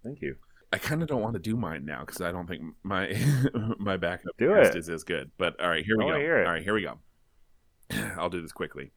[0.03, 0.35] Thank you.
[0.73, 3.13] I kind of don't want to do mine now because I don't think my
[3.79, 4.75] my backup Do it.
[4.75, 5.31] is as good.
[5.37, 6.11] But all right, here we go.
[6.13, 6.99] All right, here we go.
[8.17, 8.91] I'll do this quickly.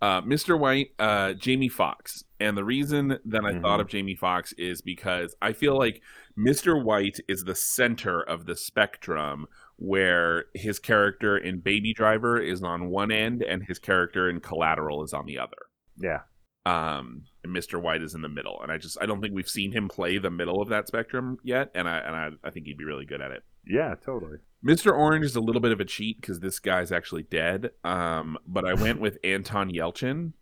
[0.00, 0.56] Uh, Mr.
[0.58, 3.80] White, uh, Jamie Foxx, and the reason that I thought Mhm.
[3.80, 6.00] of Jamie Foxx is because I feel like
[6.38, 6.82] Mr.
[6.82, 12.90] White is the center of the spectrum, where his character in Baby Driver is on
[12.90, 15.56] one end and his character in Collateral is on the other
[15.96, 16.20] Yeah.
[16.68, 19.48] Um and mr white is in the middle and i just i don't think we've
[19.48, 22.66] seen him play the middle of that spectrum yet and i and i, I think
[22.66, 23.94] he'd be really good at it Yeah.
[24.04, 24.38] Totally.
[24.64, 28.38] mr orange is a little bit of a cheat because this guy's actually dead um
[28.46, 30.32] but i went with anton yelchin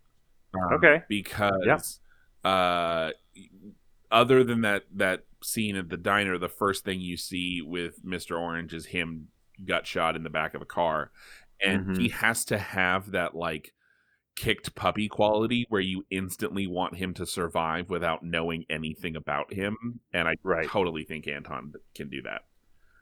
[0.53, 1.03] um, Okay.
[1.07, 1.99] because
[2.43, 3.11] uh
[4.11, 8.39] other than that that scene at the diner the first thing you see with mr
[8.39, 9.27] orange is him
[9.65, 11.11] gut shot in the back of a car
[11.63, 11.97] and Mhm.
[12.01, 13.73] he has to have that like
[14.37, 19.99] kicked puppy quality where you instantly want him to survive without knowing anything about him
[20.13, 20.67] and i Right.
[20.69, 22.43] totally think anton can do that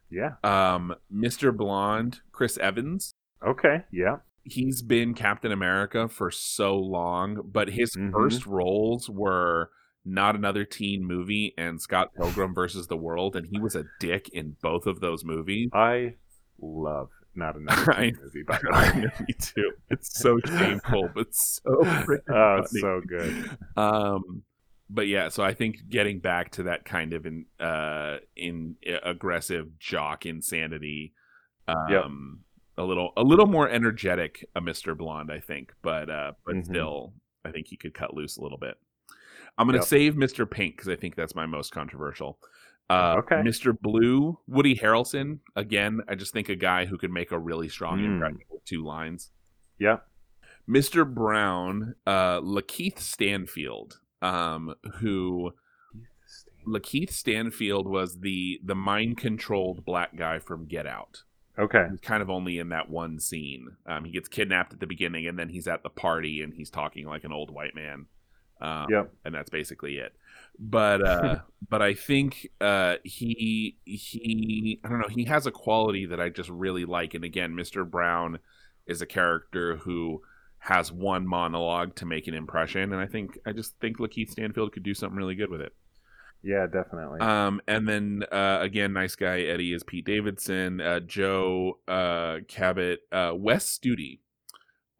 [0.09, 0.35] Yeah.
[0.43, 3.13] um mr blonde chris evans
[3.45, 3.83] Okay.
[3.91, 4.17] Yeah.
[4.43, 8.11] he's been Captain America for so long, but his Mhm.
[8.11, 9.69] first roles were
[10.05, 14.29] not another teen movie and Scott Pilgrim versus the World, and he was a dick
[14.29, 15.69] in both of those movies.
[15.73, 16.15] I
[16.59, 18.43] love not another I- movie.
[18.43, 19.05] By the way.
[19.27, 19.71] me too.
[19.89, 22.65] It's so shameful, but so Oh, funny.
[22.79, 23.57] so good.
[23.77, 24.43] Um,
[24.89, 28.97] but yeah, so I think getting back to that kind of in uh in uh,
[29.03, 31.13] aggressive jock insanity,
[31.67, 32.05] um, Yep.
[32.77, 34.95] a little a little more energetic, a Mr.
[34.95, 36.65] Blonde, I think, but uh, but Mhm.
[36.65, 38.75] still, I think he could cut loose a little bit.
[39.57, 39.85] I'm gonna Yep.
[39.87, 40.49] save Mr.
[40.49, 42.37] Pink because I think that's my most controversial.
[42.89, 43.35] Uh, Okay.
[43.37, 43.77] Mr.
[43.79, 45.39] Blue, Woody Harrelson.
[45.55, 48.05] Again, I just think a guy who could make a really strong Mm.
[48.13, 49.31] impression with two lines.
[49.79, 49.97] Yeah.
[50.69, 51.11] Mr.
[51.11, 55.53] Brown, uh, Lakeith Stanfield, um, who
[56.67, 61.23] Lakeith Stanfield was the the mind controlled black guy from Get Out.
[61.57, 61.85] Okay.
[61.91, 63.77] He's kind of only in that one scene.
[63.85, 66.69] Um, he gets kidnapped at the beginning, and then he's at the party and he's
[66.69, 68.07] talking like an old white man.
[68.61, 69.13] Um, Yep.
[69.25, 70.13] and that's basically it.
[70.57, 71.39] But uh,
[71.69, 76.29] but I think uh, he he I don't know he has a quality that I
[76.29, 77.13] just really like.
[77.13, 77.89] And again, Mr.
[77.89, 78.39] Brown
[78.87, 80.21] is a character who
[80.59, 84.71] has one monologue to make an impression, and I think I just think Lakeith Stanfield
[84.71, 85.73] could do something really good with it.
[86.41, 87.19] Yeah, definitely.
[87.21, 92.99] Um, and then uh, again, nice guy Eddie is Pete Davidson, uh, Joe uh, Cabot,
[93.11, 94.19] uh, Wes Studi.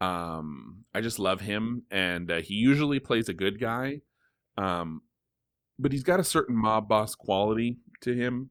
[0.02, 4.02] Um, I just love him, and uh, he usually plays a good guy,
[4.58, 5.02] um,
[5.80, 8.50] but he's got a certain mob boss quality to him.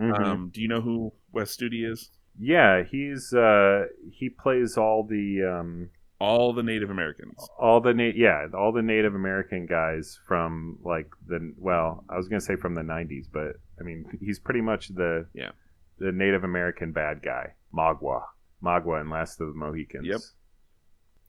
[0.00, 0.20] Mhm.
[0.24, 2.10] Um, do you know who Wes Studi is?
[2.38, 5.88] yeah, he's uh he plays all the um
[6.20, 7.34] all the Native Americans.
[7.58, 12.28] all the na- yeah, all the Native American guys from like the well, I was
[12.28, 15.52] gonna say from the '90s, but I mean he's pretty much the Yeah.
[15.98, 18.22] the Native American bad guy, Magua,
[18.62, 20.06] Magua, and Last of the Mohicans.
[20.06, 20.20] Yep.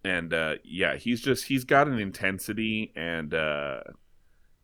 [0.08, 3.80] And uh yeah he's just he's got an intensity and uh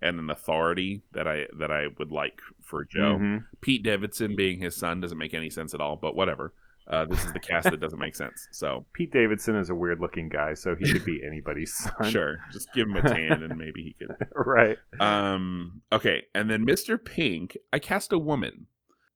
[0.01, 3.45] and an authority that i that i would like for joe Mhm.
[3.61, 6.53] pete davidson being his son doesn't make any sense at all but whatever
[6.87, 9.99] uh this is the cast that doesn't make sense so Pete Davidson is a weird
[10.01, 12.11] looking guy, so he could be anybody's son.
[12.11, 14.77] sure just give him a tan and maybe he could right.
[14.99, 18.67] um okay and then mr pink i cast a woman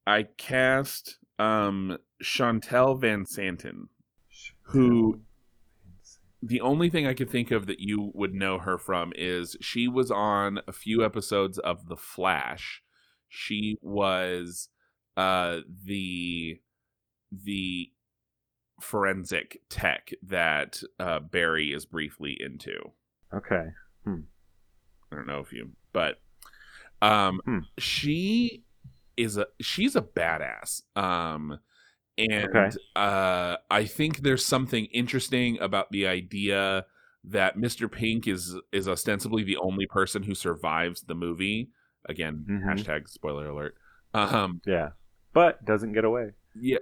[0.05, 3.87] i cast um Shantel VanSanten
[4.71, 5.21] Who-
[6.41, 9.87] the only thing I could think of that you would know her from is she
[9.87, 12.83] was on a few episodes of The Flash.
[13.27, 14.69] She was
[15.15, 16.59] uh the
[17.31, 17.91] the
[18.79, 22.77] forensic tech that uh Barry is briefly into.
[23.33, 23.65] Okay.
[24.05, 26.19] I don't know if you but
[27.01, 27.59] um Hmm.
[27.77, 28.63] she
[29.15, 30.83] is a she's a badass.
[30.95, 31.59] Um
[32.17, 32.69] and Okay.
[32.95, 36.85] uh I think there's something interesting about the idea
[37.23, 37.91] that Mr.
[37.91, 41.69] Pink is is ostensibly the only person who survives the movie.
[42.05, 42.63] Again, Mhm.
[42.65, 43.75] hashtag spoiler alert.
[44.13, 44.89] Um Yeah.
[45.33, 46.31] But doesn't get away.
[46.59, 46.79] yeah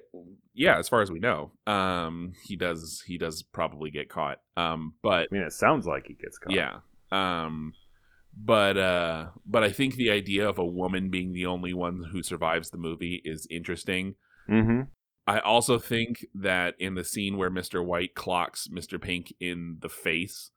[0.54, 1.52] yeah, as far as we know.
[1.68, 4.40] Um he does he does probably get caught.
[4.56, 6.54] Um but I mean, it sounds like he gets caught.
[6.54, 6.80] yeah.
[7.12, 7.74] Um
[8.38, 12.22] but uh but I think the idea of a woman being the only one who
[12.22, 14.16] survives the movie is interesting.
[14.50, 14.82] Mm-hmm.
[15.28, 17.84] I also think that in the scene where Mr.
[17.84, 19.02] White clocks Mr.
[19.02, 20.52] Pink in the face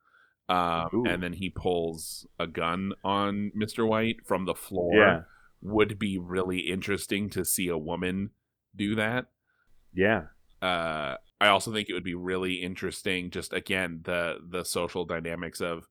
[0.50, 3.86] um and then he pulls a gun on Mr.
[3.86, 5.20] White from the floor Yeah.
[5.60, 8.30] would be really interesting to see a woman
[8.74, 9.26] do that.
[9.94, 10.24] Yeah.
[10.62, 15.60] uh I also think it would be really interesting just again the the social dynamics
[15.60, 15.86] of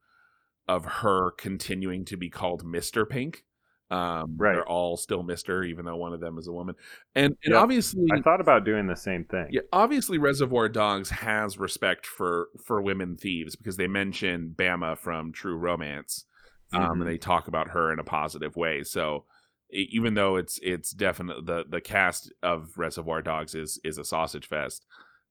[0.68, 3.08] of her continuing to be called Mr.
[3.10, 3.46] Pink.
[3.92, 4.54] Um Right.
[4.54, 5.66] they're all still Mr.
[5.68, 6.76] even though one of them is a woman.
[7.16, 7.56] And and Yep.
[7.56, 9.54] obviously I thought about doing the same thing.
[9.54, 15.32] yeah, obviously Reservoir Dogs has respect for for women thieves because they mention Bama from
[15.32, 16.26] True Romance.
[16.74, 17.02] Um Mhm.
[17.02, 18.84] and they talk about her in a positive way.
[18.84, 19.26] So
[19.72, 24.48] even though it's it's definitely the the cast of Reservoir Dogs is is a sausage
[24.48, 24.86] fest,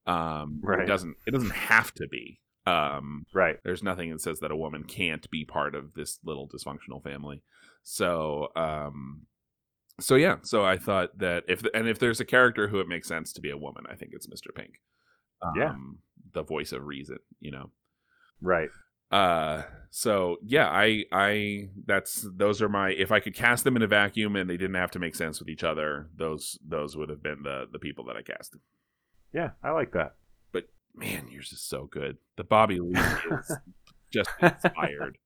[0.06, 0.78] um, Right.
[0.78, 2.40] it doesn't it doesn't have to be.
[2.66, 3.60] Um, Right.
[3.64, 7.42] there's nothing that says that a woman can't be part of this little dysfunctional family.
[7.88, 9.26] So um,
[10.00, 13.06] so yeah, so I thought that if and if there's a character who it makes
[13.06, 14.52] sense to be a woman, I think it's Mr.
[14.52, 14.80] Pink.
[15.40, 15.74] Um, Yeah.
[16.34, 17.70] the voice of reason, you know
[18.42, 18.70] Right.
[19.12, 23.82] uh so yeah i i that's those are my if i could cast them in
[23.82, 27.08] a vacuum and they didn't have to make sense with each other those those would
[27.08, 28.56] have been the the people that i cast
[29.32, 30.16] Yeah, I like that.
[30.52, 32.98] but man yours is so good the bobby lee
[33.30, 33.56] is
[34.12, 35.18] just inspired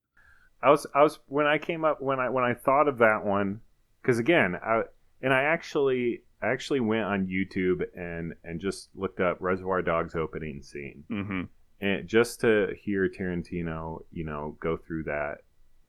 [0.63, 3.25] I was I was when I came up when I when I thought of that
[3.25, 3.61] one
[4.01, 4.83] because again I
[5.21, 10.15] and I actually I actually went on YouTube and and just looked up Reservoir Dogs
[10.15, 11.41] opening scene mm-hmm.
[11.79, 15.37] and just to hear Tarantino you know go through that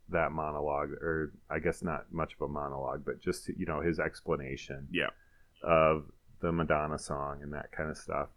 [0.09, 3.99] that monologue or I guess not much of a monologue but just you know his
[3.99, 5.11] explanation Yeah.
[5.63, 6.05] of
[6.41, 8.29] the Madonna song and that kind of stuff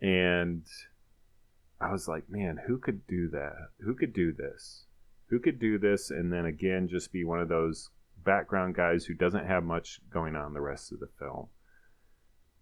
[0.00, 0.62] and
[1.80, 4.84] I was like man who could do that who could do this
[5.30, 7.90] who could do this and then again just be one of those
[8.24, 11.46] background guys who doesn't have much going on the rest of the film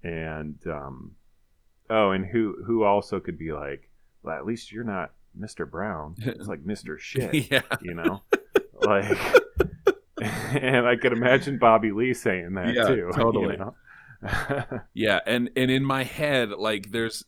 [0.05, 1.13] and um
[1.91, 3.91] oh and who who also could be like
[4.23, 8.23] well at least you're not mr brown it's like mr shit yeah you know
[8.83, 9.05] like
[10.23, 13.57] and i could imagine bobby lee saying that Yeah, too you totally.
[13.57, 13.75] know?
[14.95, 17.25] yeah and and in my head like there's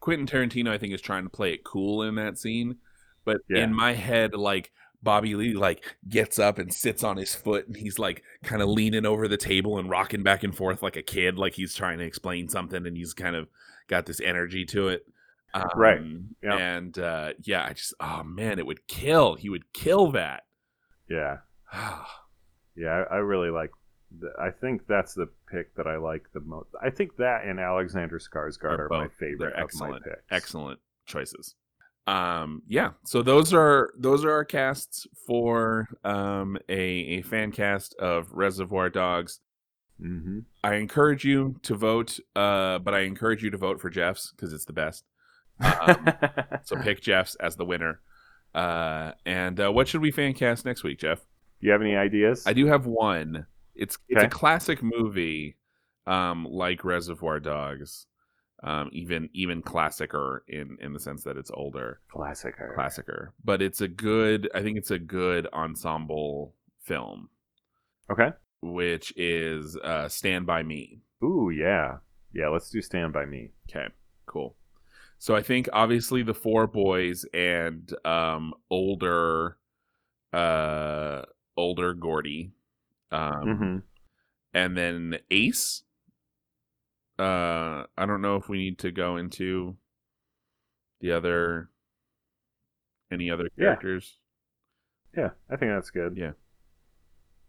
[0.00, 2.76] quentin tarantino i think is trying to play it cool in that scene
[3.24, 3.64] but Yeah.
[3.64, 7.76] in my head like bobby lee like gets up and sits on his foot and
[7.76, 11.02] he's like kind of leaning over the table and rocking back and forth like a
[11.02, 13.48] kid like he's trying to explain something and he's kind of
[13.88, 15.04] got this energy to it
[15.54, 16.00] um, Right.
[16.42, 16.56] Yeah.
[16.56, 20.44] and uh yeah i just oh man it would kill he would kill that
[21.10, 21.38] yeah
[22.76, 23.70] yeah I, I really like
[24.20, 27.58] th- i think that's the pick that i like the most i think that and
[27.60, 30.04] alexander skarsgård Are are, my favorite they're excellent.
[30.04, 31.54] picks excellent choices
[32.08, 37.94] um yeah so those are those are our casts for um a, a fan cast
[37.94, 39.38] of reservoir dogs
[40.00, 40.40] mm-hmm.
[40.64, 44.52] i encourage you to vote uh but i encourage you to vote for jeff's because
[44.52, 45.04] it's the best
[45.60, 46.08] um,
[46.64, 48.00] so pick jeff's as the winner
[48.54, 51.20] uh and uh, what should we fan cast next week jeff
[51.60, 52.42] Do you have any ideas?
[52.46, 53.46] i do have one
[53.76, 54.26] it's it's Okay.
[54.26, 55.56] a classic movie
[56.08, 58.08] um like reservoir dogs
[58.64, 62.54] Um, even even classicer in in the sense that it's older, Classic.
[62.78, 63.28] classicer.
[63.44, 64.48] But it's a good.
[64.54, 67.28] I think it's a good ensemble film,
[68.08, 68.30] Okay.
[68.60, 71.00] which is uh, Stand by Me.
[71.24, 71.96] Ooh, yeah.
[72.32, 73.50] Yeah, let's do Stand By Me.
[73.68, 73.88] Okay,
[74.26, 74.56] cool.
[75.18, 79.58] So I think obviously the four boys and um older
[80.32, 81.22] uh
[81.56, 82.52] older Gordie.
[83.10, 83.76] Um hmm
[84.54, 85.82] and then Ace.
[87.22, 89.76] Uh I don't know if we need to go into
[91.00, 91.70] the other
[93.10, 94.16] any other characters.
[95.16, 96.16] Yeah, I think that's good.
[96.16, 96.32] Yeah.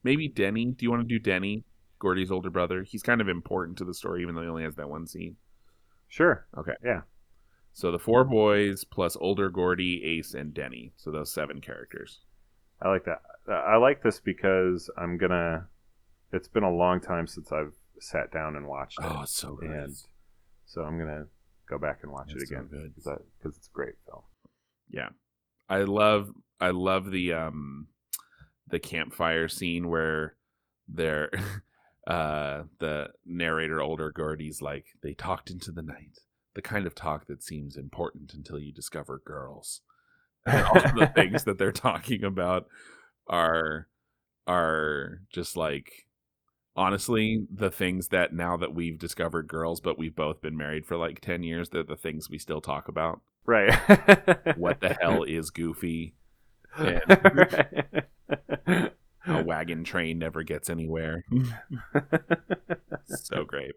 [0.03, 0.65] Maybe Denny.
[0.65, 1.63] Do you want to do Denny?
[1.99, 2.83] Gordie's older brother.
[2.83, 5.37] He's kind of important to the story even though he only has that one scene.
[6.09, 6.45] Sure.
[6.57, 6.73] Okay.
[6.83, 7.01] Yeah.
[7.71, 10.93] So the four boys plus older Gordie, Ace, and Denny.
[10.97, 12.19] So those seven characters.
[12.81, 13.21] I like that.
[13.47, 15.67] I like this because I'm gonna.
[16.31, 19.55] It's been a long time since I've sat down and watched it, Oh, it's so
[19.55, 19.69] good.
[19.69, 19.95] and
[20.65, 21.25] so I'm gonna
[21.69, 24.23] go back and watch It's it again because it's a great film.
[24.89, 25.09] Yeah.
[25.69, 27.87] I love I love the um
[28.67, 30.35] the campfire scene where
[30.87, 31.29] they're
[32.07, 36.19] uh the narrator older Gordie's like they talked into the night.
[36.55, 39.81] The kind of talk that seems important until you discover girls.
[40.45, 42.67] And all the things that they're talking about
[43.27, 43.87] are
[44.45, 45.89] are just like
[46.75, 50.97] honestly the things that now that we've discovered girls but we've both been married for
[50.97, 53.21] like 10 years they're the things we still talk about.
[53.45, 53.73] Right.
[54.57, 56.15] what the hell is goofy?
[59.25, 61.23] A wagon train never gets anywhere.
[63.05, 63.75] So great.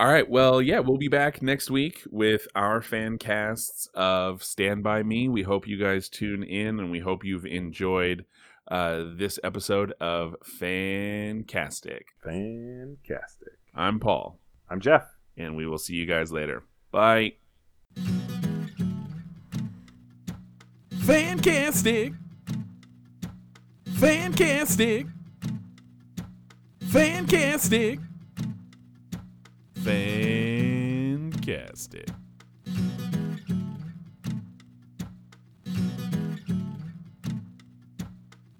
[0.00, 4.82] All right well yeah we'll be back next week with our fan casts of stand
[4.82, 5.28] by me.
[5.28, 8.24] We hope you guys tune in and we hope you've enjoyed
[8.72, 12.06] uh, this episode of Fancastic.
[12.24, 13.52] Fantastic.
[13.74, 14.38] I'm Paul,
[14.70, 15.04] I'm Jeff.
[15.36, 16.62] and we will see you guys later.
[16.90, 17.34] Bye.
[21.04, 22.12] Fancastic.
[23.98, 25.06] Fancastic.
[26.90, 27.98] Fancastic.
[29.84, 32.08] Fancastic.